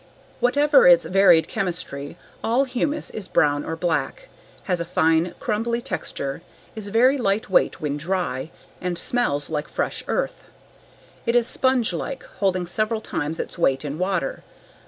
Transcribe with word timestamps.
Whatever 0.39 0.87
its 0.87 1.05
varied 1.05 1.47
chemistry, 1.47 2.17
all 2.43 2.63
humus 2.63 3.11
is 3.11 3.27
brown 3.27 3.63
or 3.63 3.75
black, 3.75 4.29
has 4.63 4.81
a 4.81 4.83
fine, 4.83 5.35
crumbly 5.39 5.79
texture, 5.79 6.41
is 6.75 6.87
very 6.89 7.19
light 7.19 7.51
weight 7.51 7.79
when 7.79 7.97
dry, 7.97 8.49
and 8.81 8.97
smells 8.97 9.51
like 9.51 9.67
fresh 9.67 10.03
earth. 10.07 10.45
It 11.27 11.35
is 11.35 11.45
sponge 11.45 11.93
like, 11.93 12.23
holding 12.39 12.65
several 12.65 12.99
times 12.99 13.39
its 13.39 13.59
weight 13.59 13.85
in 13.85 13.99
water. 13.99 14.43